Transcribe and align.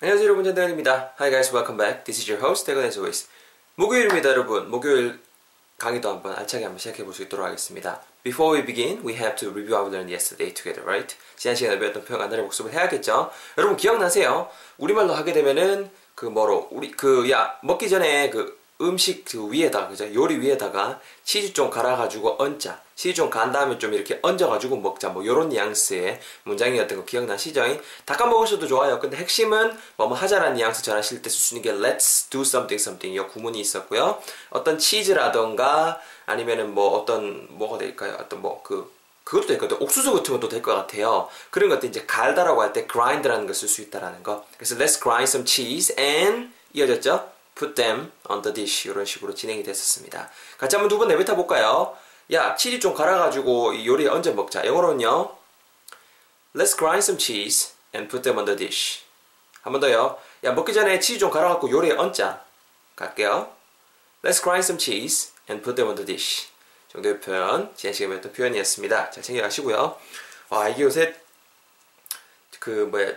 안녕하세요 0.00 0.26
여러분 0.26 0.44
전대건입니다. 0.44 1.14
Hi 1.18 1.30
guys, 1.30 1.52
welcome 1.52 1.76
back. 1.76 2.04
This 2.04 2.20
is 2.20 2.30
your 2.30 2.44
host, 2.44 2.64
대건 2.66 2.84
as 2.84 2.96
always. 2.96 3.28
목요일입니다 3.74 4.28
여러분. 4.30 4.70
목요일 4.70 5.18
강의도 5.76 6.10
한번 6.10 6.34
알차게 6.36 6.64
한번 6.64 6.78
시작해 6.78 7.02
볼 7.04 7.12
수 7.14 7.22
있도록 7.22 7.44
하겠습니다. 7.44 8.00
Before 8.22 8.56
we 8.56 8.64
begin, 8.64 9.00
we 9.04 9.14
have 9.14 9.34
to 9.36 9.48
review 9.50 9.76
we 9.76 9.90
learned 9.90 10.12
yesterday 10.12 10.54
together, 10.54 10.84
right? 10.86 11.16
지난 11.36 11.56
시간에 11.56 11.78
배웠던 11.78 12.04
표현 12.04 12.20
간단히 12.20 12.42
복습을 12.42 12.72
해야겠죠? 12.72 13.30
여러분 13.56 13.76
기억나세요? 13.76 14.48
우리말로 14.76 15.14
하게 15.14 15.32
되면은 15.32 15.90
그 16.14 16.26
뭐로 16.26 16.68
우리 16.70 16.90
그 16.92 17.28
야 17.30 17.58
먹기 17.62 17.88
전에 17.88 18.30
그 18.30 18.57
음식 18.80 19.24
그 19.24 19.50
위에다가 19.50 19.88
그죠 19.88 20.12
요리 20.14 20.36
위에다가 20.38 21.00
치즈 21.24 21.52
좀 21.52 21.68
갈아가지고 21.68 22.36
얹자 22.38 22.80
치즈 22.94 23.14
좀 23.14 23.30
간 23.30 23.50
다음에 23.52 23.76
좀 23.78 23.92
이렇게 23.92 24.18
얹어가지고 24.22 24.76
먹자 24.76 25.08
뭐 25.08 25.24
요런 25.26 25.48
뉘앙스의 25.48 26.20
문장이었던 26.44 26.98
거 26.98 27.04
기억나시죠? 27.04 27.64
닦아 28.04 28.26
먹으셔도 28.26 28.66
좋아요 28.66 28.98
근데 29.00 29.16
핵심은 29.16 29.76
뭐뭐 29.96 30.14
하자라는 30.14 30.54
뉘앙스 30.54 30.82
전하실 30.82 31.22
때 31.22 31.30
있는 31.30 31.62
게 31.62 31.72
let's 31.72 32.30
do 32.30 32.42
something 32.42 32.80
something 32.80 33.14
이 33.14 33.32
구문이 33.32 33.58
있었고요 33.60 34.22
어떤 34.50 34.78
치즈라던가 34.78 36.00
아니면은 36.26 36.74
뭐 36.74 36.96
어떤 36.98 37.46
뭐가 37.50 37.78
될까요? 37.78 38.16
어떤 38.20 38.42
뭐그 38.42 38.96
그것도 39.24 39.46
될 39.46 39.58
것 39.58 39.68
같아요. 39.68 39.84
옥수수 39.84 40.12
같은 40.14 40.32
것도 40.34 40.48
될 40.48 40.62
것 40.62 40.74
같아요. 40.74 41.28
그런 41.50 41.68
것들 41.68 41.90
이제 41.90 42.04
갈다라고 42.06 42.62
할 42.62 42.72
때 42.72 42.86
grind라는 42.90 43.46
걸 43.46 43.52
쓸 43.52 43.68
수 43.68 43.82
있다라는 43.82 44.22
거. 44.22 44.46
그래서 44.56 44.74
let's 44.76 44.98
grind 45.02 45.24
some 45.24 45.44
cheese 45.46 45.94
and 45.98 46.48
이어졌죠? 46.72 47.30
Put 47.58 47.74
them 47.74 48.12
on 48.28 48.42
the 48.42 48.54
dish 48.54 48.88
이런 48.88 49.04
식으로 49.04 49.34
진행이 49.34 49.62
됐었습니다. 49.64 50.30
같이 50.58 50.76
한번 50.76 50.88
두 50.88 50.98
번 50.98 51.08
내뱉어 51.08 51.34
볼까요? 51.36 51.96
야 52.32 52.54
치즈 52.54 52.78
좀 52.78 52.94
갈아가지고 52.94 53.72
이 53.72 53.86
요리에 53.86 54.08
얹어 54.08 54.32
먹자. 54.32 54.64
영어로는요. 54.64 55.36
Let's 56.54 56.76
grind 56.76 57.02
some 57.04 57.18
cheese 57.18 57.72
and 57.94 58.10
put 58.10 58.22
them 58.22 58.38
on 58.38 58.44
the 58.44 58.56
dish. 58.56 59.02
한 59.62 59.72
번 59.72 59.80
더요. 59.80 60.18
야 60.44 60.52
먹기 60.52 60.72
전에 60.72 61.00
치즈 61.00 61.18
좀 61.18 61.30
갈아갖고 61.30 61.70
요리에 61.70 61.92
얹자. 61.92 62.44
갈게요. 62.96 63.52
Let's 64.22 64.42
grind 64.42 64.64
some 64.64 64.78
cheese 64.78 65.32
and 65.50 65.62
put 65.64 65.76
them 65.76 65.88
on 65.88 65.96
the 65.96 66.06
dish. 66.06 66.48
정도의 66.92 67.20
표현, 67.20 67.70
지난 67.76 67.92
시간에 67.92 68.14
배웠던 68.14 68.32
표현이었습니다. 68.32 69.10
잘 69.10 69.22
챙겨가시고요. 69.22 69.98
와, 70.48 70.68
이게 70.70 70.82
요새, 70.84 71.14
그, 72.58 72.88
뭐야, 72.90 73.12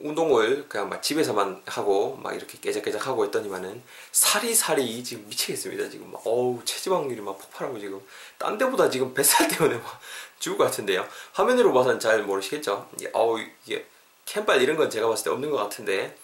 운동을 0.00 0.68
그냥 0.68 0.88
막 0.88 1.02
집에서만 1.02 1.62
하고, 1.66 2.16
막 2.22 2.34
이렇게 2.34 2.58
깨작깨작 2.60 3.06
하고 3.06 3.24
했더니만은, 3.24 3.82
살이 4.12 4.54
살이 4.54 5.02
지금 5.02 5.28
미치겠습니다. 5.28 5.88
지금 5.90 6.10
막, 6.12 6.22
어우, 6.24 6.64
체지방률이 6.64 7.20
막 7.20 7.36
폭발하고 7.38 7.78
지금, 7.80 8.00
딴 8.38 8.56
데보다 8.58 8.88
지금 8.90 9.12
뱃살 9.12 9.48
때문에 9.48 9.76
막 9.78 10.00
죽을 10.38 10.56
것 10.58 10.64
같은데요. 10.64 11.06
화면으로 11.32 11.72
봐서는 11.72 11.98
잘 11.98 12.22
모르시겠죠? 12.22 12.88
어우, 13.12 13.40
이게, 13.66 13.86
캠빨 14.24 14.62
이런 14.62 14.76
건 14.76 14.88
제가 14.90 15.08
봤을 15.08 15.24
때 15.24 15.30
없는 15.30 15.50
것 15.50 15.56
같은데, 15.56 16.16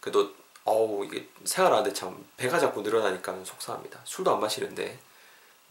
그래도, 0.00 0.30
어우, 0.64 1.04
이게 1.06 1.26
생활하는데 1.44 1.92
참, 1.94 2.22
배가 2.36 2.58
자꾸 2.58 2.82
늘어나니까 2.82 3.34
속상합니다. 3.44 4.00
술도 4.04 4.32
안 4.34 4.40
마시는데, 4.40 4.98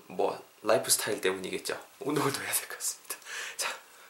뭐 0.08 0.38
라이프 0.64 0.90
스타일 0.90 1.22
때문이겠죠. 1.22 1.80
운동을 2.00 2.32
더 2.34 2.42
해야 2.42 2.52
될 2.52 2.68
것 2.68 2.78
같습니다. 2.78 3.16
자, 3.58 3.70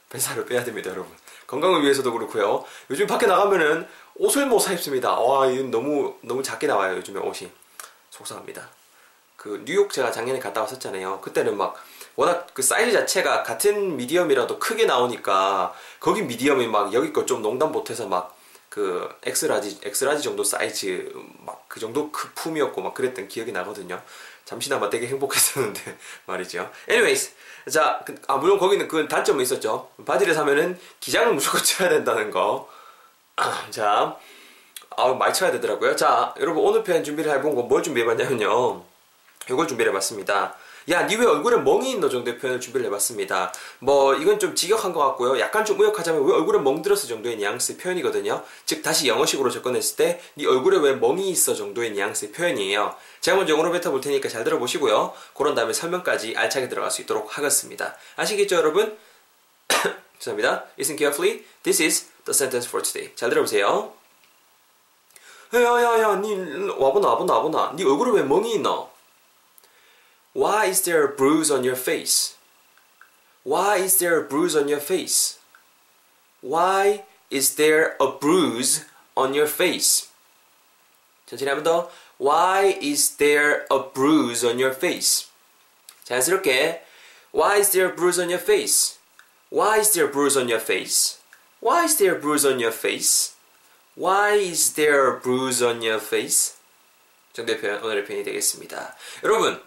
뱃살을 0.09 0.45
빼야 0.45 0.63
됩니다, 0.63 0.89
여러분. 0.89 1.11
건강을 1.51 1.83
위해서도 1.83 2.13
그렇고요. 2.13 2.63
요즘 2.89 3.07
밖에 3.07 3.27
나가면은 3.27 3.85
옷을 4.15 4.45
못 4.45 4.59
사 4.59 4.71
입습니다. 4.71 5.19
와, 5.19 5.47
이건 5.47 5.69
너무 5.69 6.15
너무 6.21 6.41
작게 6.41 6.65
나와요. 6.67 6.95
요즘에 6.97 7.19
옷이 7.19 7.51
속상합니다. 8.09 8.69
그 9.35 9.61
뉴욕 9.65 9.91
제가 9.91 10.11
작년에 10.11 10.39
갔다 10.39 10.61
왔었잖아요. 10.61 11.19
그때는 11.21 11.57
막 11.57 11.75
워낙 12.15 12.47
그 12.53 12.61
사이즈 12.61 12.91
자체가 12.93 13.43
같은 13.43 13.97
medium이라도 13.97 14.59
크게 14.59 14.85
나오니까 14.85 15.73
거기 15.99 16.21
medium이 16.21 16.67
막 16.67 16.93
여기 16.93 17.11
거 17.11 17.25
좀 17.25 17.41
농담 17.41 17.71
보태서 17.71 18.07
막 18.07 18.35
그 18.69 19.09
X-large 19.23 19.79
X-large 19.83 20.23
정도 20.23 20.45
사이즈 20.45 21.11
막 21.45 21.60
그 21.71 21.79
정도 21.79 22.11
큰 22.11 22.31
품이었고 22.31 22.81
막 22.81 22.93
그랬던 22.93 23.29
기억이 23.29 23.53
나거든요. 23.53 24.01
잠시나마 24.43 24.89
되게 24.89 25.07
행복했었는데 25.07 25.97
말이죠. 26.27 26.69
anyways 26.89 27.31
자, 27.71 28.01
그, 28.05 28.13
아 28.27 28.35
물론 28.35 28.59
거기는 28.59 28.85
그 28.89 29.07
단점은 29.07 29.41
있었죠. 29.43 29.89
바지를 30.05 30.33
사면은 30.33 30.77
기장을 30.99 31.33
무조건 31.33 31.63
쳐야 31.63 31.87
된다는 31.87 32.29
거. 32.29 32.67
자, 33.71 34.17
아 34.97 35.07
많이 35.13 35.33
쳐야 35.33 35.49
되더라고요. 35.53 35.95
자, 35.95 36.35
여러분 36.41 36.61
오늘 36.65 36.83
편 36.83 37.01
준비를 37.05 37.31
해본 37.31 37.55
거 37.55 37.61
뭘 37.63 37.81
준비해봤냐면요. 37.81 38.83
이걸 39.49 39.65
준비해봤습니다. 39.65 40.53
야, 40.89 41.05
니 41.05 41.15
왜 41.15 41.25
얼굴에 41.25 41.57
멍이 41.57 41.91
있노 41.91 42.09
정도의 42.09 42.37
표현을 42.39 42.59
준비를 42.59 42.87
해봤습니다. 42.87 43.53
뭐, 43.79 44.15
이건 44.15 44.39
좀 44.39 44.55
직역한 44.55 44.93
것 44.93 44.99
같고요. 44.99 45.39
약간 45.39 45.63
좀 45.63 45.79
의역하자면 45.79 46.25
왜 46.25 46.33
얼굴에 46.33 46.59
멍 46.59 46.81
들었어 46.81 47.07
정도의 47.07 47.37
뉘앙스의 47.37 47.77
표현이거든요. 47.77 48.43
즉, 48.65 48.81
다시 48.81 49.07
영어식으로 49.07 49.49
접근했을 49.51 49.95
때, 49.95 50.19
니 50.37 50.45
얼굴에 50.45 50.77
왜 50.79 50.93
멍이 50.93 51.29
있어 51.29 51.53
정도의 51.53 51.91
뉘앙스의 51.91 52.31
표현이에요. 52.31 52.95
제가 53.21 53.37
먼저 53.37 53.53
영어로 53.53 53.71
뱉어볼 53.71 54.01
테니까 54.01 54.27
잘 54.29 54.43
들어보시고요. 54.43 55.13
그런 55.35 55.53
다음에 55.53 55.73
설명까지 55.73 56.35
알차게 56.35 56.67
들어갈 56.69 56.89
수 56.89 57.01
있도록 57.03 57.37
하겠습니다. 57.37 57.95
아시겠죠, 58.15 58.55
여러분? 58.55 58.97
죄송합니다. 60.19 60.65
Listen 60.79 60.97
carefully. 60.97 61.43
This 61.63 61.81
is 61.83 62.05
the 62.25 62.33
sentence 62.33 62.67
for 62.67 62.81
today. 62.83 63.13
잘 63.15 63.29
들어보세요. 63.29 63.93
야야야, 65.53 66.15
니 66.21 66.33
와보나 66.77 67.09
와보나 67.09 67.33
와보나. 67.35 67.73
니 67.75 67.83
얼굴에 67.83 68.11
왜 68.11 68.23
멍이 68.23 68.53
있노? 68.53 68.90
Why 70.32 70.66
is 70.66 70.82
there 70.82 71.04
a 71.04 71.08
bruise 71.08 71.50
on 71.50 71.64
your 71.64 71.76
face? 71.76 72.36
Why 73.42 73.78
is 73.78 73.98
there 73.98 74.20
a 74.20 74.24
bruise 74.24 74.54
on 74.56 74.68
your 74.68 74.80
face? 74.80 75.38
Why 76.40 77.04
is 77.30 77.54
there 77.56 77.96
a 78.00 78.10
bruise 78.10 78.84
on 79.16 79.34
your 79.34 79.46
face? 79.46 80.10
천천히 81.26 81.48
한번 81.48 81.64
더. 81.64 81.90
Why 82.18 82.78
is 82.80 83.16
there 83.16 83.66
a 83.70 83.78
bruise 83.92 84.44
on 84.44 84.58
your 84.58 84.74
face? 84.74 85.28
자연스럽게 86.04 86.82
Why 87.32 87.58
is 87.58 87.70
there 87.72 87.90
a 87.90 87.94
bruise 87.94 88.18
on 88.18 88.30
your 88.30 88.40
face? 88.40 88.98
Why 89.50 89.78
is 89.78 89.92
there 89.92 90.06
a 90.06 90.10
bruise 90.10 90.36
on 90.36 90.48
your 90.48 90.60
face? 90.60 91.18
Why 91.60 91.84
is 91.84 91.96
there 91.98 92.16
a 92.16 92.20
bruise 92.20 92.46
on 92.46 92.58
your 92.58 92.72
face? 92.72 93.34
Why 93.94 94.34
is 94.36 94.72
there 94.74 95.08
a 95.08 95.20
bruise 95.20 95.62
on 95.62 95.82
your 95.82 96.00
face? 96.00 96.56
정도의 97.32 97.60
표현, 97.60 97.82
오늘의 97.84 98.04
표현이 98.06 98.24
되겠습니다. 98.24 98.96
여러분, 99.24 99.62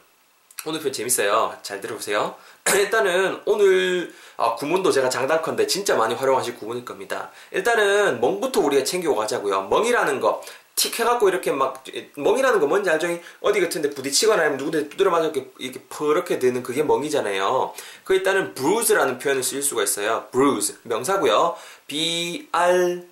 오늘 0.67 0.81
편 0.81 0.93
재밌어요. 0.93 1.57
잘 1.63 1.81
들어보세요. 1.81 2.37
일단은 2.75 3.41
오늘 3.45 4.13
아, 4.37 4.55
구문도 4.55 4.91
제가 4.91 5.11
장단컨대 5.11 5.67
진짜 5.67 5.95
많이 5.97 6.15
활용하실 6.15 6.57
구문일 6.57 6.85
겁니다. 6.85 7.31
일단은 7.51 8.21
멍부터 8.21 8.61
우리가 8.61 8.83
챙겨 8.85 9.15
가자고요. 9.15 9.69
멍이라는 9.69 10.21
거. 10.21 10.43
틱 10.77 10.99
해갖고 10.99 11.29
이렇게 11.29 11.53
막 11.53 11.85
멍이라는 12.17 12.59
거 12.59 12.67
뭔지 12.67 12.91
알죠? 12.91 13.07
어디 13.41 13.61
같은데 13.61 13.91
부딪히거나 13.91 14.43
아니면 14.43 14.59
누구한테 14.59 14.89
두드려 14.89 15.11
맞아 15.11 15.27
이렇게 15.27 15.49
이렇게 15.59 15.81
퍼렇게 15.89 16.39
되는 16.39 16.63
그게 16.63 16.83
멍이잖아요. 16.83 17.73
그 18.03 18.15
일단은 18.15 18.55
bruise라는 18.55 19.19
표현을 19.19 19.43
쓸 19.43 19.63
수가 19.63 19.85
있어요. 19.85 20.27
bruise 20.33 20.77
명사고요. 20.83 21.57
b 21.87 22.49
r 22.51 23.07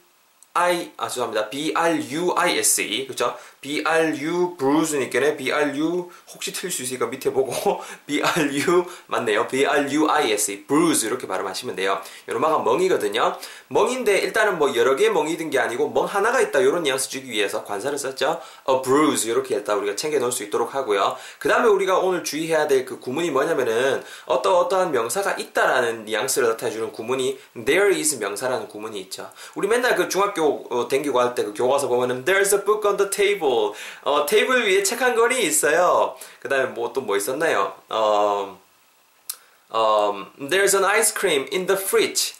I 0.55 0.93
아 0.97 1.09
죄송합니다. 1.09 1.51
B 1.51 1.73
R 1.75 2.11
U 2.11 2.33
I 2.37 2.59
S 2.59 2.81
E 2.81 3.07
그렇죠? 3.07 3.37
B 3.63 3.83
R 3.87 4.19
U 4.21 4.57
bruise니까는 4.59 5.37
B 5.37 5.53
R 5.53 5.79
U 5.79 6.11
혹시 6.35 6.53
틀릴 6.53 6.73
수 6.73 6.83
있으니까 6.83 7.07
밑에 7.07 7.33
보고 7.33 7.53
B 8.05 8.21
R 8.21 8.53
U 8.55 8.85
맞네요. 9.07 9.47
E 9.53 10.67
bruise 10.67 11.07
이렇게 11.09 11.29
발음하시면 11.29 11.77
돼요. 11.77 12.01
요로마가 12.29 12.59
멍이거든요. 12.59 13.37
멍인데 13.69 14.19
일단은 14.19 14.59
뭐 14.59 14.75
여러 14.75 14.97
개의 14.97 15.11
멍이 15.13 15.37
든 15.37 15.49
게 15.53 15.59
아니고 15.61 15.91
멍 15.91 16.07
하나가 16.07 16.41
있다 16.41 16.59
이런 16.61 16.83
뉘앙스 16.83 17.09
주기 17.09 17.31
위해서 17.31 17.63
관사를 17.65 17.99
썼죠. 17.99 18.41
A 18.69 18.83
bruise 18.83 19.31
이렇게 19.31 19.55
일단 19.55 19.79
우리가 19.79 19.95
챙겨 19.95 20.19
놓을 20.19 20.33
수 20.33 20.43
있도록 20.43 20.75
하고요. 20.75 21.17
그 21.39 21.49
다음에 21.49 21.69
우리가 21.69 21.99
오늘 21.99 22.25
주의해야 22.25 22.67
될 22.67 22.83
그 22.85 22.99
구문이 22.99 23.31
뭐냐면은 23.31 24.03
어떠 24.27 24.59
어떠한 24.59 24.91
명사가 24.91 25.35
있다라는 25.35 26.05
뉘앙스를 26.07 26.49
나타내주는 26.49 26.91
구문이 26.91 27.39
there 27.65 27.95
is 27.95 28.17
명사라는 28.17 28.67
구문이 28.67 28.99
있죠. 29.03 29.31
우리 29.55 29.69
맨날 29.69 29.95
그 29.95 30.09
중학교 30.09 30.65
어, 30.69 30.89
댕기고 30.89 31.21
할 31.21 31.35
때 31.37 31.45
그 31.45 31.55
교과서 31.55 31.87
보면은 31.87 32.25
there's 32.25 32.53
a 32.53 32.65
book 32.65 32.85
on 32.91 32.97
the 32.97 33.09
table 33.09 33.52
어, 34.03 34.27
테이블 34.27 34.67
위에 34.67 34.83
책 34.83 35.01
한 35.03 35.15
권이 35.17 35.43
있어요. 35.43 36.17
그 36.41 36.49
다음에 36.49 36.67
뭐 36.67 36.93
또뭐 36.93 37.17
있었나요? 37.17 37.75
어, 37.89 38.59
어, 39.71 40.27
there's 40.39 40.75
an 40.75 40.85
ice 40.85 41.15
cream 41.19 41.47
in 41.53 41.67
the 41.67 41.81
fridge. 41.81 42.35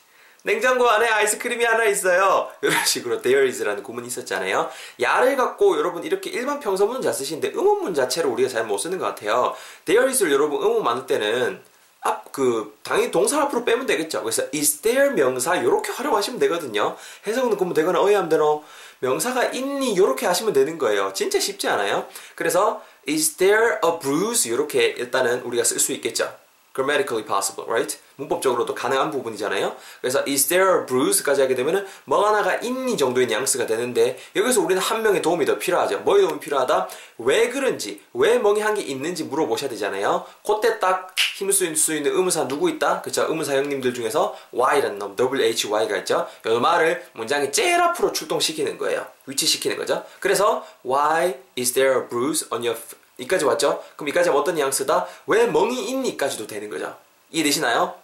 냉장고 0.45 0.89
안에 0.89 1.07
아이스크림이 1.07 1.65
하나 1.65 1.85
있어요. 1.85 2.49
이런 2.63 2.85
식으로 2.85 3.23
there 3.23 3.47
is라는 3.47 3.83
구문이 3.85 4.09
있었잖아요. 4.09 4.71
야를 5.01 5.37
갖고 5.37 5.79
여러분 5.79 6.03
이렇게 6.03 6.31
일반 6.31 6.59
평서문은 6.59 7.01
잘 7.01 7.15
쓰시는데 7.15 7.53
의문문 7.55 7.95
자체를 7.95 8.29
우리가 8.31 8.49
잘 8.49 8.65
못 8.65 8.79
쓰는 8.79 8.99
것 8.99 9.07
같아요. 9.07 9.55
there 9.85 10.05
is를 10.11 10.33
여러분 10.33 10.61
의문 10.61 10.83
많을 10.83 11.07
때는 11.07 11.63
앞, 12.03 12.33
그, 12.33 12.77
당연히 12.83 13.11
동사 13.11 13.41
앞으로 13.43 13.65
빼면 13.65 13.87
되겠죠. 13.87 14.23
그래서 14.23 14.45
is 14.55 14.79
there 14.79 15.11
명사 15.11 15.57
이렇게 15.57 15.93
활용하시면 15.93 16.39
되거든요. 16.41 16.97
해석은 17.27 17.57
그러면 17.57 17.75
되거나 17.75 18.01
어휘하면. 18.01 18.63
명사가 19.01 19.47
있니 19.47 19.95
이렇게 19.95 20.27
하시면 20.27 20.53
되는 20.53 20.79
거예요. 20.79 21.13
진짜 21.13 21.41
쉽지 21.41 21.69
않아요? 21.69 22.07
그래서 22.37 22.83
is 23.09 23.37
there 23.37 23.79
a 23.85 23.99
bruise 24.01 24.51
이렇게 24.51 24.87
일단은 24.87 25.43
우리가 25.43 25.65
쓸 25.65 25.79
수 25.81 25.93
있겠죠. 25.93 26.33
grammatically 26.75 27.27
possible, 27.27 27.69
right? 27.69 27.99
문법적으로도 28.23 28.75
가능한 28.75 29.11
부분이잖아요. 29.11 29.77
그래서 30.01 30.23
is 30.27 30.47
there 30.49 30.81
a 30.81 30.87
bruise까지 30.87 31.43
하게 31.43 31.55
되면은 31.55 31.87
뭐 32.05 32.27
하나가 32.27 32.57
있니 32.57 32.97
정도의 32.97 33.27
뉘앙스가 33.27 33.67
되는데 33.67 34.19
여기서 34.35 34.61
우리는 34.61 34.81
한 34.81 35.03
명의 35.03 35.23
도움이 35.23 35.45
더 35.45 35.59
필요하죠. 35.59 36.01
뭐의 36.01 36.23
도움이 36.23 36.41
필요하다? 36.41 36.89
왜 37.19 37.49
그런지, 37.49 38.01
왜 38.15 38.39
멍이 38.39 38.61
한게 38.61 38.83
있는지 38.83 39.25
물어보셔야 39.25 39.71
되잖아요. 39.71 40.25
그때 40.47 40.79
딱 40.79 41.15
힘을 41.37 41.53
쓸수 41.53 41.95
있는 41.95 42.13
의문사 42.13 42.49
누구 42.49 42.69
있다? 42.71 43.03
그쵸? 43.03 43.27
의문사 43.29 43.57
형님들 43.57 43.95
중에서 43.95 44.37
Y라는 44.53 44.99
놈, 44.99 45.17
WHY가 45.19 45.97
있죠. 45.99 46.27
이 46.47 46.49
말을 46.49 47.05
문장의 47.15 47.53
제일 47.53 47.81
앞으로 47.81 48.13
출동시키는 48.13 48.79
거예요. 48.79 49.07
위치시키는 49.27 49.77
거죠. 49.77 50.05
그래서 50.21 50.65
Why 50.85 51.35
is 51.59 51.73
there 51.73 52.01
a 52.01 52.09
bruise 52.09 52.49
on 52.51 52.65
your 52.65 52.79
이까지 53.19 53.45
왔죠? 53.45 53.83
그럼 53.97 54.09
이까지 54.09 54.31
어떤 54.31 54.55
뉘앙스다? 54.57 55.07
왜 55.27 55.47
멍이 55.47 55.89
있니까지도 55.91 56.47
되는 56.47 56.69
거죠. 56.71 56.97
이해되시나요? 57.31 58.02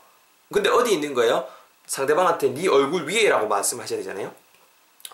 근데 0.52 0.68
어디 0.70 0.92
있는 0.92 1.14
거예요? 1.14 1.46
상대방한테 1.86 2.48
네 2.54 2.68
얼굴 2.68 3.08
위에라고 3.08 3.48
말씀하셔야 3.48 3.98
되잖아요. 3.98 4.32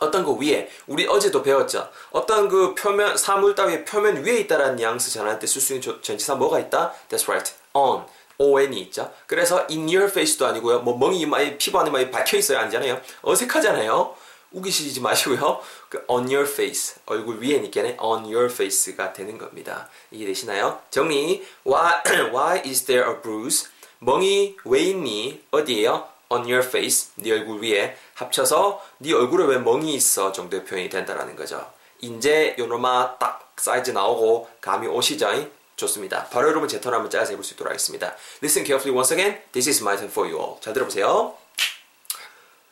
어떤 0.00 0.24
거 0.24 0.32
위에 0.32 0.68
우리 0.86 1.06
어제도 1.06 1.42
배웠죠. 1.42 1.88
어떤 2.10 2.48
그 2.48 2.74
표면 2.74 3.16
사물 3.16 3.54
따위의 3.54 3.84
표면 3.84 4.24
위에 4.24 4.40
있다라는 4.40 4.76
뉘앙스 4.76 5.10
전할 5.12 5.38
때 5.38 5.46
쓸 5.46 5.60
수 5.60 5.74
있는 5.74 6.02
전치사 6.02 6.34
뭐가 6.34 6.58
있다? 6.60 6.92
That's 7.08 7.28
right. 7.28 7.52
on. 7.74 8.04
on이 8.36 8.80
있죠. 8.82 9.12
그래서 9.28 9.64
in 9.70 9.82
your 9.86 10.06
face도 10.06 10.44
아니고요. 10.46 10.80
뭐 10.80 10.98
멍이 10.98 11.20
이마에 11.20 11.56
피부 11.56 11.78
안에 11.78 11.90
막 11.90 12.10
박혀 12.10 12.36
있어야 12.36 12.62
아니잖아요. 12.62 13.00
어색하잖아요. 13.22 14.16
우기시지 14.50 15.00
마시고요. 15.00 15.60
그 15.88 16.04
on 16.08 16.24
your 16.24 16.48
face 16.48 16.96
얼굴 17.06 17.40
위에니까는 17.40 17.96
on 18.00 18.24
your 18.24 18.46
face가 18.46 19.12
되는 19.12 19.38
겁니다. 19.38 19.88
이해되시나요? 20.10 20.80
정리. 20.90 21.44
Why, 21.64 22.02
why 22.34 22.62
is 22.66 22.84
there 22.86 23.08
a 23.08 23.22
bruise? 23.22 23.68
멍이 24.04 24.56
왜 24.66 24.80
있니? 24.80 25.42
어디에요? 25.50 26.08
on 26.30 26.42
your 26.42 26.64
face, 26.66 27.10
네 27.16 27.32
얼굴 27.32 27.62
위에 27.62 27.96
합쳐서 28.14 28.82
네 28.98 29.12
얼굴에 29.12 29.44
왜 29.46 29.58
멍이 29.58 29.94
있어 29.94 30.32
정도의 30.32 30.64
표현이 30.64 30.88
된다라는 30.88 31.36
거죠. 31.36 31.70
이제 32.00 32.54
요놈아 32.58 33.16
딱 33.18 33.52
사이즈 33.56 33.90
나오고 33.92 34.48
감이 34.60 34.86
오시죠? 34.88 35.30
좋습니다. 35.76 36.24
바로 36.28 36.48
여러분 36.48 36.68
제 36.68 36.80
턴 36.80 36.92
한번 36.94 37.10
짜서 37.10 37.32
해볼 37.32 37.44
수 37.44 37.54
있도록 37.54 37.70
하겠습니다. 37.70 38.14
Listen 38.42 38.64
carefully 38.66 38.94
once 38.96 39.12
again. 39.16 39.40
This 39.52 39.68
is 39.68 39.82
my 39.82 39.96
turn 39.96 40.10
for 40.10 40.28
you 40.30 40.40
all. 40.40 40.60
잘 40.60 40.72
들어보세요. 40.72 41.34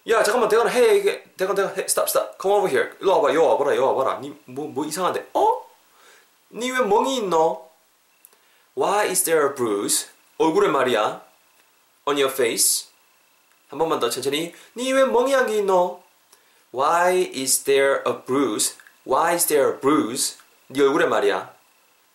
야 0.08 0.23
잠깐만 0.25 0.49
대건아 0.49 0.69
해 0.70 0.96
이게 0.96 1.23
대건 1.37 1.55
대건 1.55 1.76
해 1.76 1.82
stop 1.84 2.08
stop 2.08 2.32
come 2.40 2.56
over 2.58 2.69
here 2.69 2.93
일로 3.00 3.20
와봐 3.20 3.32
요 3.34 3.46
와봐라 3.46 3.76
요 3.76 3.87
와봐라 3.94 4.19
니뭐뭐 4.20 4.69
뭐 4.75 4.84
이상한데 4.84 5.31
어? 5.34 5.62
니 6.52 6.70
왜 6.73 6.81
멍이 6.81 7.17
있노? 7.19 7.69
Why 8.76 9.06
is 9.08 9.23
there 9.25 9.46
a 9.49 9.55
bruise? 9.55 10.08
얼굴에 10.38 10.69
말이야 10.69 11.23
on 12.06 12.17
your 12.17 12.32
face 12.32 12.88
한 13.69 13.79
번만 13.79 14.00
더 14.00 14.11
천천히 14.11 14.55
니 14.76 14.93
왜 14.93 15.05
멍이 15.05 15.32
한 15.32 15.46
게 15.46 15.58
있노? 15.58 16.02
Why 16.75 17.31
is 17.34 17.64
there 17.64 18.02
a 18.06 18.14
bruise? 18.26 18.76
Why 19.06 19.34
is 19.34 19.46
there 19.46 19.73
a 19.73 19.81
bruise? 19.81 20.38
네 20.69 20.81
얼굴에 20.82 21.06
말이야 21.06 21.55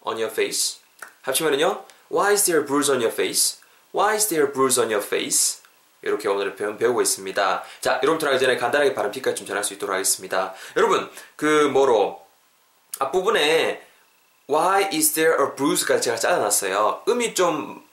on 0.05 0.15
your 0.17 0.31
face 0.31 0.79
합치면은요 1.21 1.85
Why 2.09 2.31
is 2.33 2.45
there 2.45 2.61
a 2.61 2.65
bruise 2.65 2.89
on 2.91 3.01
your 3.01 3.13
face? 3.13 3.59
Why 3.93 4.15
is 4.15 4.27
there 4.29 4.47
a 4.47 4.51
bruise 4.53 4.79
on 4.81 4.89
your 4.91 5.05
face? 5.05 5.61
이렇게 6.01 6.29
오늘 6.29 6.55
표현 6.55 6.77
배우고 6.77 7.01
있습니다. 7.01 7.63
자, 7.81 7.99
여러분들 8.01 8.27
하기 8.29 8.39
전에 8.39 8.55
간단하게 8.55 8.93
발음 8.93 9.11
팁까지 9.11 9.35
좀 9.35 9.47
전할 9.47 9.63
수 9.65 9.73
있도록 9.73 9.93
하겠습니다. 9.93 10.53
여러분, 10.77 11.09
그 11.35 11.67
뭐로 11.67 12.23
앞부분에 12.99 13.81
Why 14.49 14.85
is 14.93 15.13
there 15.15 15.33
a 15.43 15.55
bruise까지 15.55 16.03
제가 16.03 16.15
짜놨어요. 16.17 17.03
음이 17.09 17.33
좀 17.33 17.85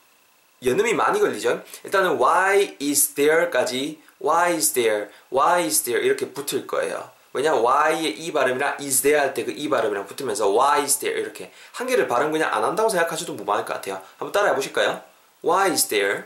연음이 0.64 0.94
많이 0.94 1.20
걸리죠. 1.20 1.62
일단은 1.84 2.19
Why 2.20 2.76
is 2.81 3.14
there까지 3.14 4.02
Why 4.22 4.55
is 4.55 4.72
there, 4.72 5.08
Why 5.32 5.64
is 5.64 5.82
there 5.82 6.05
이렇게 6.05 6.32
붙을 6.32 6.66
거예요. 6.66 7.11
왜냐 7.32 7.52
Y의 7.52 8.12
이 8.19 8.32
발음이랑 8.32 8.76
is 8.81 9.02
there 9.02 9.19
할 9.20 9.34
때 9.34 9.44
그 9.44 9.50
이 9.50 9.69
발음이랑 9.69 10.06
붙으면서 10.06 10.49
Why 10.50 10.82
is 10.82 10.99
there 10.99 11.20
이렇게 11.20 11.52
한 11.72 11.87
개를 11.87 12.06
발음 12.06 12.31
그냥 12.31 12.52
안 12.55 12.62
한다고 12.62 12.88
생각하셔도 12.88 13.34
무방할 13.34 13.64
것 13.64 13.75
같아요. 13.75 14.00
한번 14.19 14.32
따라해 14.32 14.55
보실까요? 14.55 15.00
Why 15.44 15.70
is 15.72 15.88
there? 15.88 16.25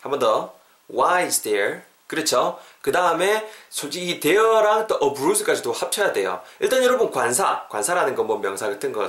한 0.00 0.10
번 0.10 0.18
더. 0.18 0.54
Why 0.90 1.24
is 1.26 1.42
there? 1.42 1.82
그렇죠? 2.06 2.58
그 2.80 2.90
다음에 2.90 3.46
솔직히 3.68 4.08
이 4.12 4.20
there랑 4.20 4.86
또 4.86 5.12
bruise까지도 5.12 5.72
합쳐야 5.72 6.14
돼요. 6.14 6.40
일단 6.60 6.82
여러분 6.82 7.10
관사, 7.10 7.66
관사라는 7.68 8.14
건 8.14 8.26
뭐 8.26 8.38
명사 8.38 8.68
같은 8.70 8.90
거 8.92 9.06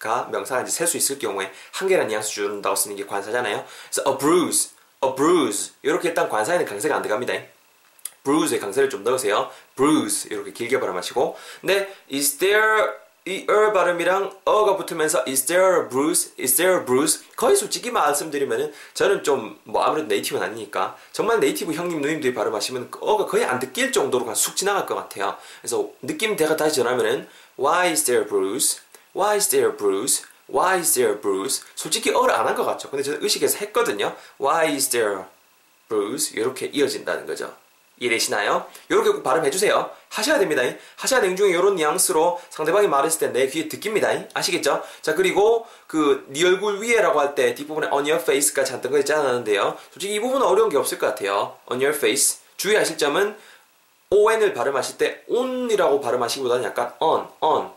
가 0.00 0.28
이제 0.62 0.70
셀수 0.70 0.96
있을 0.96 1.18
경우에 1.18 1.52
한 1.72 1.86
개란 1.86 2.08
뉘앙스 2.08 2.30
준다고 2.30 2.74
쓰는 2.74 2.96
게 2.96 3.06
관사잖아요. 3.06 3.64
그래서 3.90 4.10
a 4.10 4.18
bruise, 4.18 4.70
a 5.04 5.14
bruise 5.14 5.72
이렇게 5.82 6.08
일단 6.08 6.28
관사에는 6.28 6.64
강세가 6.64 6.96
안 6.96 7.02
들어갑니다. 7.02 7.34
bruise에 8.24 8.58
강세를 8.58 8.88
좀 8.90 9.04
넣으세요. 9.04 9.50
bruise 9.76 10.28
이렇게 10.30 10.52
길게 10.52 10.80
발음하시고 10.80 11.36
근데 11.60 11.94
is 12.12 12.38
there 12.38 12.88
이 13.26 13.46
er 13.50 13.72
발음이랑 13.74 14.38
어가 14.46 14.78
붙으면서 14.78 15.24
is 15.28 15.44
there 15.44 15.82
a 15.82 15.88
bruise? 15.90 16.32
is 16.40 16.56
there 16.56 16.78
a 16.78 16.84
bruise? 16.86 17.20
거의 17.36 17.54
솔직히 17.54 17.90
말씀드리면은 17.90 18.72
저는 18.94 19.22
좀 19.22 19.60
뭐 19.64 19.82
아무래도 19.82 20.08
네이티브는 20.08 20.46
아니니까 20.46 20.96
정말 21.12 21.38
네이티브 21.38 21.74
형님 21.74 22.00
누님들이 22.00 22.32
발음하시면 22.32 22.90
어가 23.00 23.26
거의 23.26 23.44
안 23.44 23.58
느낄 23.58 23.92
정도로 23.92 24.24
그냥 24.24 24.34
쑥 24.34 24.56
지나갈 24.56 24.86
것 24.86 24.94
같아요. 24.94 25.36
그래서 25.60 25.90
느낌 26.00 26.34
대가 26.34 26.56
다시 26.56 26.76
전하면은 26.76 27.28
why 27.58 27.90
is 27.90 28.04
there 28.04 28.24
a 28.24 28.28
bruise? 28.28 28.80
Why 29.14 29.36
is 29.36 29.48
there 29.48 29.76
bruise? 29.76 30.24
why 30.48 30.78
is 30.78 30.94
there 30.94 31.20
bruise? 31.20 31.62
솔직히 31.74 32.10
어를 32.10 32.34
안 32.34 32.46
한 32.46 32.54
것 32.56 32.64
같죠. 32.64 32.90
근데 32.90 33.02
저는 33.02 33.22
의식에서 33.22 33.58
했거든요. 33.58 34.14
why 34.40 34.72
is 34.72 34.88
there 34.90 35.24
bruise? 35.88 36.32
이렇게 36.38 36.66
이어진다는 36.66 37.26
거죠. 37.26 37.54
이해되시나요? 37.98 38.66
이렇게 38.88 39.10
꼭 39.10 39.22
발음해 39.22 39.50
주세요. 39.50 39.90
하셔야 40.08 40.38
됩니다. 40.38 40.62
하셔야 40.96 41.20
되는 41.20 41.36
중에 41.36 41.50
이런 41.50 41.76
뉘앙스로 41.76 42.40
상대방이 42.48 42.88
말했을 42.88 43.20
때 43.20 43.32
내 43.38 43.46
귀에 43.46 43.68
듣깁니다. 43.68 44.08
아시겠죠? 44.32 44.82
자, 45.02 45.14
그리고 45.14 45.66
그, 45.86 46.24
네 46.28 46.42
얼굴 46.46 46.80
위에라고 46.80 47.20
할 47.20 47.34
때 47.34 47.54
뒷부분에 47.54 47.88
on 47.88 48.04
your 48.08 48.16
face까지 48.22 48.72
한던 48.72 48.90
거 48.90 48.98
있지 48.98 49.12
않았는데요. 49.12 49.76
솔직히 49.92 50.14
이 50.14 50.20
부분은 50.20 50.46
어려운 50.46 50.70
게 50.70 50.78
없을 50.78 50.98
것 50.98 51.08
같아요. 51.08 51.58
on 51.70 51.78
your 51.82 51.94
face. 51.94 52.38
주의하실 52.56 52.96
점은 52.96 53.36
on을 54.08 54.54
발음하실 54.54 54.96
때 54.96 55.22
on이라고 55.28 56.00
발음하시기보다는 56.00 56.64
약간 56.64 56.94
on, 57.00 57.28
on. 57.40 57.70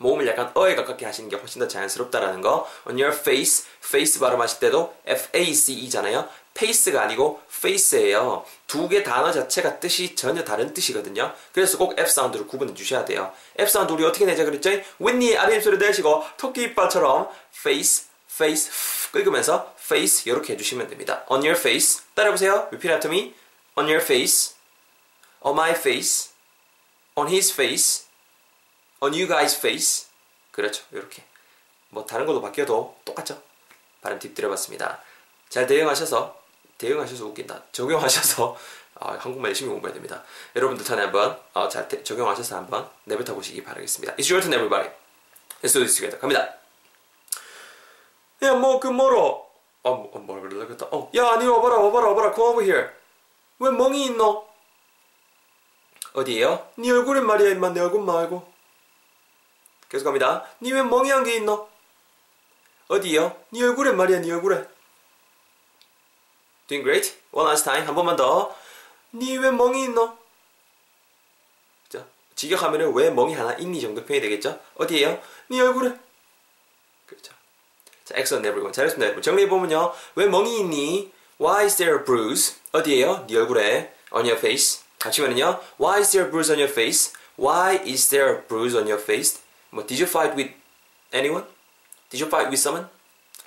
모음을 0.00 0.26
약간 0.26 0.50
어에 0.54 0.74
가깝게 0.76 1.04
하시는 1.04 1.28
게 1.28 1.36
훨씬 1.36 1.60
더 1.60 1.68
자연스럽다라는 1.68 2.40
거. 2.40 2.66
on 2.88 2.98
your 2.98 3.14
face, 3.14 3.66
face 3.84 4.18
발음하실 4.18 4.58
때도 4.60 4.94
F-A-C-E잖아요. 5.06 6.26
pace가 6.54 7.02
아니고 7.02 7.40
face예요. 7.62 8.44
두 8.66 8.88
개 8.88 9.02
단어 9.02 9.30
자체가 9.30 9.78
뜻이 9.78 10.16
전혀 10.16 10.42
다른 10.42 10.72
뜻이거든요. 10.72 11.32
그래서 11.52 11.76
꼭 11.76 11.98
F 11.98 12.10
sound를 12.10 12.46
구분해 12.46 12.72
주셔야 12.74 13.04
돼요. 13.04 13.32
F 13.58 13.70
sound 13.70 13.92
우리 13.92 14.04
어떻게 14.04 14.24
내자 14.24 14.44
그랬죠? 14.44 14.70
윗니 14.98 15.36
아래 15.36 15.56
입술을 15.56 15.78
대시고 15.78 16.24
토끼 16.38 16.62
이빨처럼 16.62 17.28
face, 17.58 18.06
face 18.32 18.70
긁으면서 19.12 19.74
face 19.78 20.30
이렇게 20.32 20.54
해주시면 20.54 20.88
됩니다. 20.88 21.24
On 21.30 21.40
your 21.40 21.58
face 21.58 22.02
따라해보세요. 22.14 22.68
Repeat 22.72 22.88
after 22.94 23.14
me. 23.14 23.34
On 23.76 23.86
your 23.86 24.02
face, 24.02 24.54
on 25.42 25.54
my 25.54 25.72
face, 25.72 26.30
on 27.16 27.28
his 27.28 27.52
face, 27.52 28.06
on 29.00 29.12
you 29.12 29.26
guys 29.26 29.56
face. 29.58 30.08
그렇죠. 30.50 30.84
이렇게 30.92 31.24
뭐 31.90 32.04
다른 32.06 32.26
걸로 32.26 32.40
바뀌어도 32.40 32.98
똑같죠. 33.04 33.42
발음 34.02 34.18
팁 34.18 34.34
드려봤습니다. 34.34 35.00
잘 35.48 35.66
대응하셔서 35.66 36.40
대응하셔서 36.78 37.26
웃긴다. 37.26 37.62
적용하셔서 37.72 38.56
어, 39.00 39.16
한국말 39.18 39.50
열심히 39.50 39.70
공부해야 39.70 39.94
됩니다. 39.94 40.22
여러분들 40.54 40.84
턴에 40.84 41.02
한번 41.02 41.38
어, 41.54 41.68
잘 41.68 41.88
대, 41.88 42.02
적용하셔서 42.02 42.56
한번 42.56 42.88
내뱉어 43.04 43.34
보시기 43.34 43.62
바라겠습니다. 43.62 44.14
It's 44.16 44.30
your 44.30 44.42
turn, 44.42 44.52
everybody. 44.52 44.90
Let's 45.62 45.72
do 45.72 45.80
this 45.80 45.94
together. 45.94 46.18
갑니다. 46.20 46.54
야, 48.42 48.54
뭐, 48.54 48.80
그, 48.80 48.88
뭐로? 48.88 49.46
어, 49.82 49.94
뭐, 49.94 50.18
뭐라 50.18 50.42
그러려겠다. 50.42 50.86
어, 50.90 51.10
야, 51.14 51.36
니 51.36 51.46
와봐라, 51.46 51.78
와봐라, 51.78 52.08
와봐라. 52.08 52.34
Come 52.34 52.50
over 52.50 52.64
here. 52.64 52.90
왜 53.58 53.70
멍이 53.70 54.06
있노? 54.06 54.48
어디에요? 56.12 56.68
니 56.78 56.90
얼굴엔 56.90 57.24
말이야, 57.24 57.50
임마. 57.50 57.70
내 57.70 57.80
얼굴 57.80 58.02
말고. 58.02 58.50
계속 59.90 60.04
갑니다. 60.04 60.46
니 60.62 60.72
왜 60.72 60.82
멍이 60.82 61.10
한게 61.10 61.34
있노? 61.36 61.68
어디에요? 62.88 63.36
니 63.52 63.62
얼굴엔 63.62 63.96
말이야, 63.96 64.20
니 64.20 64.30
얼굴에. 64.32 64.64
Doing 66.68 66.84
great. 66.84 67.14
One 67.32 67.48
last 67.48 67.64
time. 67.64 67.84
한 67.86 67.94
번만 67.94 68.16
더. 68.16 68.54
니 69.12 69.36
왜 69.36 69.50
멍이 69.50 69.84
있노? 69.84 70.16
자, 71.88 72.06
직역하면은 72.36 72.94
왜 72.94 73.10
멍이 73.10 73.34
하나 73.34 73.52
있니 73.54 73.80
정도 73.80 74.04
표현이 74.04 74.22
되겠죠? 74.22 74.58
어디에요? 74.76 75.20
니 75.50 75.60
얼굴에. 75.60 75.92
그렇죠. 77.06 77.32
자, 78.04 78.14
excellent 78.16 78.46
everyone. 78.48 78.72
잘했습니다, 78.72 79.04
여러분. 79.06 79.22
정리해보면요. 79.22 79.92
왜 80.14 80.26
멍이 80.26 80.60
있니? 80.60 81.12
Why 81.40 81.64
is 81.64 81.76
there 81.76 81.98
a 81.98 82.04
bruise? 82.04 82.56
어디에요? 82.72 83.26
네 83.26 83.36
얼굴에. 83.36 83.92
On 84.12 84.24
your 84.24 84.38
face. 84.38 84.82
같이면은요. 85.00 85.60
Why 85.80 85.98
is 85.98 86.10
there 86.12 86.26
a 86.26 86.30
bruise 86.30 86.52
on 86.52 86.58
your 86.60 86.70
face? 86.70 87.12
Why 87.36 87.80
is 87.84 88.10
there 88.10 88.36
a 88.36 88.46
bruise 88.46 88.76
on 88.76 88.86
your 88.86 89.02
face? 89.02 89.39
뭐, 89.70 89.86
did 89.86 90.02
you 90.02 90.08
fight 90.08 90.36
with 90.36 90.54
anyone? 91.12 91.46
Did 92.10 92.22
you 92.22 92.26
fight 92.26 92.48
with 92.48 92.60
someone? 92.60 92.88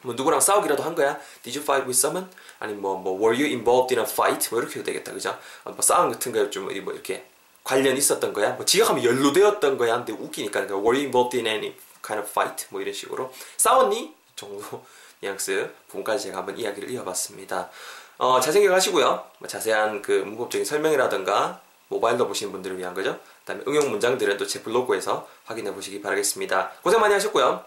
뭐 0.04 0.14
누구랑 0.16 0.40
싸우기라도 0.42 0.84
한 0.84 0.96
거야? 0.96 1.20
Did 1.44 1.58
you 1.58 1.64
fight 1.64 1.88
with 1.88 1.98
someone? 1.98 2.30
아니 2.60 2.74
뭐, 2.74 2.96
뭐 2.96 3.14
Were 3.18 3.36
you 3.36 3.46
involved 3.46 3.94
in 3.96 4.06
a 4.06 4.10
fight? 4.10 4.50
뭐 4.52 4.60
이렇게 4.60 4.80
해도 4.80 4.86
되겠다 4.86 5.14
그죠? 5.14 5.38
어, 5.64 5.72
뭐 5.72 5.82
싸움 5.82 6.12
같은 6.12 6.32
거에 6.32 6.50
좀뭐 6.50 6.72
이렇게 6.72 7.26
관련 7.64 7.96
있었던 7.96 8.34
거야? 8.34 8.52
뭐 8.52 8.66
지각하면 8.66 9.04
연루되었던 9.04 9.78
거야? 9.78 9.98
근데 9.98 10.14
웃기니까 10.14 10.66
그러니까 10.66 10.76
Were 10.78 10.98
you 10.98 11.06
involved 11.06 11.38
in 11.38 11.48
any 11.48 11.76
kind 12.06 12.22
of 12.22 12.30
fight? 12.30 12.68
뭐 12.70 12.82
이런 12.82 12.94
식으로 12.94 13.34
싸웠니? 13.58 14.14
정도 14.36 14.84
뉘앙스 15.22 15.72
부분까지 15.88 16.26
제가 16.26 16.40
한번 16.40 16.58
이야기를 16.58 16.90
이어봤습니다. 16.92 17.70
어, 18.18 18.40
잘 18.40 18.54
생각하시고요. 18.54 19.26
뭐 19.40 19.48
자세한 19.48 20.02
그 20.02 20.12
문법적인 20.12 20.66
설명이라든가 20.66 21.62
모바일로 21.94 22.28
보시는 22.28 22.52
분들을 22.52 22.78
위한 22.78 22.94
거죠. 22.94 23.14
그 23.14 23.46
다음에 23.46 23.64
응용 23.68 23.90
문장들은 23.92 24.38
또 24.38 24.46
제 24.48 24.62
블로그에서 24.64 25.28
확인해 25.46 25.74
보시기 25.74 26.02
바라겠습니다. 26.02 26.72
고생 26.84 27.00
많이 27.00 27.14
하셨고요. 27.14 27.64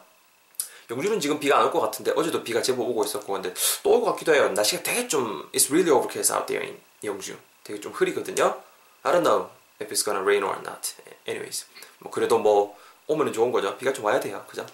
영주는 0.91 1.19
지금 1.21 1.41
비가 1.41 1.59
안 1.59 1.65
올 1.67 1.73
것 1.73 1.81
같은데 1.81 2.13
어제도 2.17 2.43
비가 2.45 2.63
제법 2.63 2.89
오고 2.89 3.05
있었고 3.05 3.33
근데 3.33 3.53
또 3.83 3.91
올 3.95 4.01
것 4.03 4.13
같기도 4.13 4.35
해요. 4.35 4.49
날씨가 4.51 4.83
되게 4.83 5.09
좀 5.09 5.49
It's 5.53 5.71
really 5.71 5.91
overcast 5.91 6.33
out 6.33 6.47
there 6.47 6.65
in 6.65 6.79
영주. 7.05 7.37
되게 7.65 7.81
좀 7.81 7.93
흐리거든요. 7.93 8.61
I 9.03 9.13
don't 9.13 9.23
know 9.25 9.49
if 9.81 9.91
it's 9.93 10.05
gonna 10.05 10.23
rain 10.23 10.43
or 10.45 10.57
not. 10.61 10.95
Anyways 11.27 11.67
뭐 11.99 12.11
그래도 12.13 12.39
뭐 12.39 12.77
오면은 13.09 13.33
좋은 13.33 13.51
거죠. 13.53 13.77
비가 13.79 13.93
좀 13.93 14.05
와야 14.05 14.21
돼요. 14.21 14.45
그죠? 14.49 14.65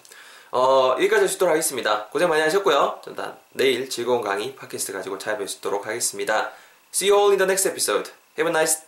어, 0.51 0.93
여기까지 0.97 1.23
하시도록 1.23 1.51
하겠습니다. 1.51 2.05
고생 2.09 2.29
많이 2.29 2.41
하셨고요. 2.43 3.01
전단 3.03 3.35
내일 3.53 3.89
즐거운 3.89 4.21
강의 4.21 4.55
팟캐스트 4.55 4.93
가지고 4.93 5.17
찾아뵐 5.17 5.47
수 5.47 5.57
있도록 5.57 5.87
하겠습니다. 5.87 6.51
See 6.93 7.09
you 7.11 7.19
all 7.19 7.31
in 7.31 7.37
the 7.39 7.45
next 7.49 7.67
episode. 7.67 8.11
Have 8.37 8.47
a 8.47 8.55
nice 8.55 8.82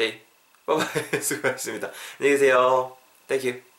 bye. 0.00 1.20
수고하셨습니다. 1.20 1.90
안녕히 2.18 2.38
계세요. 2.38 2.96
Thank 3.28 3.50
you. 3.50 3.69